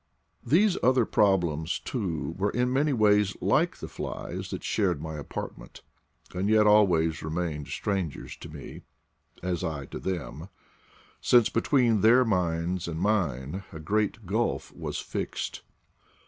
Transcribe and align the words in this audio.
These 0.43 0.79
other 0.81 1.05
problems, 1.05 1.77
too, 1.79 2.33
were 2.39 2.49
in 2.49 2.73
many 2.73 2.91
ways 2.91 3.37
like 3.39 3.77
the 3.77 3.87
flies 3.87 4.49
that 4.49 4.63
shared 4.63 4.99
my 4.99 5.15
apart 5.17 5.59
ment, 5.59 5.83
and 6.33 6.49
yet 6.49 6.65
always 6.65 7.21
remained 7.21 7.67
strangers 7.67 8.35
to 8.37 8.49
me, 8.49 8.81
as 9.43 9.63
I 9.63 9.85
to 9.85 9.99
them, 9.99 10.49
since 11.21 11.49
between 11.49 12.01
their 12.01 12.25
minds 12.25 12.87
and 12.87 12.99
mine 12.99 13.63
a 13.71 13.79
great 13.79 14.25
gulf 14.25 14.73
was 14.75 14.97
fixed. 14.97 15.61